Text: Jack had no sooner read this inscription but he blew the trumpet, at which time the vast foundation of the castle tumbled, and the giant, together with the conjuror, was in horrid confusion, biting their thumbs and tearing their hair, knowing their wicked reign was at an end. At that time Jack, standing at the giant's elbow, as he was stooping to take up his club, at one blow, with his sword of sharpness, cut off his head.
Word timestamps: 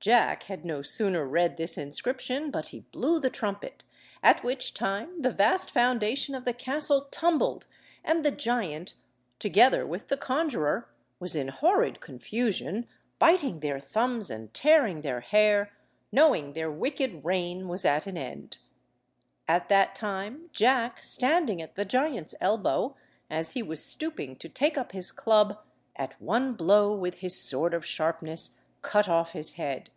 Jack 0.00 0.42
had 0.42 0.66
no 0.66 0.82
sooner 0.82 1.24
read 1.26 1.56
this 1.56 1.78
inscription 1.78 2.50
but 2.50 2.68
he 2.68 2.80
blew 2.80 3.18
the 3.18 3.30
trumpet, 3.30 3.84
at 4.22 4.44
which 4.44 4.74
time 4.74 5.22
the 5.22 5.30
vast 5.30 5.70
foundation 5.70 6.34
of 6.34 6.44
the 6.44 6.52
castle 6.52 7.08
tumbled, 7.10 7.66
and 8.04 8.22
the 8.22 8.30
giant, 8.30 8.92
together 9.38 9.86
with 9.86 10.08
the 10.08 10.18
conjuror, 10.18 10.90
was 11.18 11.34
in 11.34 11.48
horrid 11.48 12.02
confusion, 12.02 12.86
biting 13.18 13.60
their 13.60 13.80
thumbs 13.80 14.28
and 14.28 14.52
tearing 14.52 15.00
their 15.00 15.20
hair, 15.20 15.72
knowing 16.12 16.52
their 16.52 16.70
wicked 16.70 17.24
reign 17.24 17.66
was 17.66 17.86
at 17.86 18.06
an 18.06 18.18
end. 18.18 18.58
At 19.48 19.70
that 19.70 19.94
time 19.94 20.50
Jack, 20.52 21.02
standing 21.02 21.62
at 21.62 21.76
the 21.76 21.86
giant's 21.86 22.34
elbow, 22.42 22.94
as 23.30 23.52
he 23.52 23.62
was 23.62 23.82
stooping 23.82 24.36
to 24.36 24.50
take 24.50 24.76
up 24.76 24.92
his 24.92 25.10
club, 25.10 25.56
at 25.96 26.20
one 26.20 26.52
blow, 26.52 26.94
with 26.94 27.20
his 27.20 27.40
sword 27.40 27.72
of 27.72 27.86
sharpness, 27.86 28.60
cut 28.82 29.08
off 29.08 29.32
his 29.32 29.54
head. 29.54 29.88